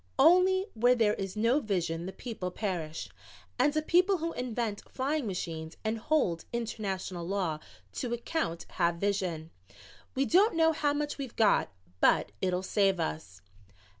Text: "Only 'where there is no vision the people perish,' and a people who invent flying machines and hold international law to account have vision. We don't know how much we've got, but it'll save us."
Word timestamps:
"Only 0.17 0.65
'where 0.73 0.95
there 0.95 1.13
is 1.13 1.35
no 1.37 1.59
vision 1.59 2.07
the 2.07 2.11
people 2.11 2.49
perish,' 2.49 3.07
and 3.59 3.77
a 3.77 3.83
people 3.83 4.17
who 4.17 4.33
invent 4.33 4.81
flying 4.91 5.27
machines 5.27 5.77
and 5.85 5.99
hold 5.99 6.43
international 6.51 7.27
law 7.27 7.59
to 7.93 8.11
account 8.11 8.65
have 8.81 8.95
vision. 8.95 9.51
We 10.15 10.25
don't 10.25 10.55
know 10.55 10.71
how 10.71 10.93
much 10.93 11.19
we've 11.19 11.35
got, 11.35 11.69
but 11.99 12.31
it'll 12.41 12.63
save 12.63 12.99
us." 12.99 13.41